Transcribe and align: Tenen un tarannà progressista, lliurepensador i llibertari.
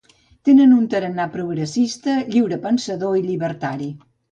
Tenen 0.47 0.71
un 0.77 0.87
tarannà 0.93 1.27
progressista, 1.35 2.17
lliurepensador 2.33 3.21
i 3.21 3.25
llibertari. 3.31 3.95